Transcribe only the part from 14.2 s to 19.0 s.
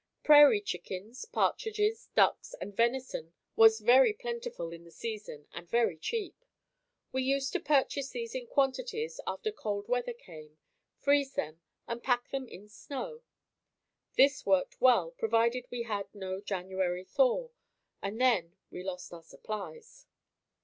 worked well provided we had no "January thaw" and then we